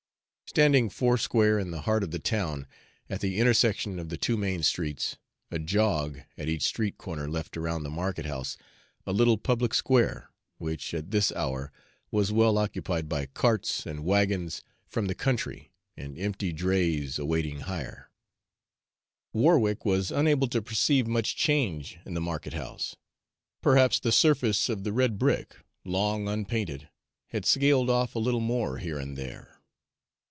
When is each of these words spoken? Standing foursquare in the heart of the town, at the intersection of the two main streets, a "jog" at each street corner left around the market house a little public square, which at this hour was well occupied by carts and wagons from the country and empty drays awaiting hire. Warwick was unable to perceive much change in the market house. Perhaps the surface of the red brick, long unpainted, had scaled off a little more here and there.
Standing 0.47 0.89
foursquare 0.89 1.57
in 1.57 1.71
the 1.71 1.83
heart 1.83 2.03
of 2.03 2.11
the 2.11 2.19
town, 2.19 2.67
at 3.09 3.21
the 3.21 3.39
intersection 3.39 3.97
of 3.99 4.09
the 4.09 4.17
two 4.17 4.35
main 4.35 4.63
streets, 4.63 5.15
a 5.49 5.57
"jog" 5.57 6.19
at 6.37 6.49
each 6.49 6.63
street 6.63 6.97
corner 6.97 7.29
left 7.29 7.55
around 7.55 7.83
the 7.83 7.89
market 7.89 8.25
house 8.25 8.57
a 9.07 9.13
little 9.13 9.37
public 9.37 9.73
square, 9.73 10.29
which 10.57 10.93
at 10.93 11.11
this 11.11 11.31
hour 11.31 11.71
was 12.11 12.33
well 12.33 12.57
occupied 12.57 13.07
by 13.07 13.27
carts 13.27 13.85
and 13.85 14.03
wagons 14.03 14.61
from 14.89 15.05
the 15.05 15.15
country 15.15 15.71
and 15.95 16.19
empty 16.19 16.51
drays 16.51 17.17
awaiting 17.17 17.61
hire. 17.61 18.11
Warwick 19.31 19.85
was 19.85 20.11
unable 20.11 20.49
to 20.49 20.61
perceive 20.61 21.07
much 21.07 21.37
change 21.37 21.97
in 22.05 22.13
the 22.13 22.19
market 22.19 22.51
house. 22.51 22.97
Perhaps 23.61 24.01
the 24.01 24.11
surface 24.11 24.67
of 24.67 24.83
the 24.83 24.91
red 24.91 25.17
brick, 25.17 25.55
long 25.85 26.27
unpainted, 26.27 26.89
had 27.27 27.45
scaled 27.45 27.89
off 27.89 28.15
a 28.15 28.19
little 28.19 28.41
more 28.41 28.79
here 28.79 28.99
and 28.99 29.17
there. 29.17 29.47